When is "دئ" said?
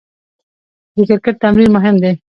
2.03-2.13